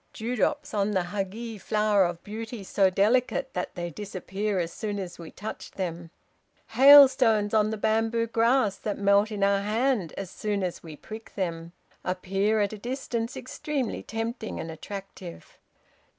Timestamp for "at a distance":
12.61-13.37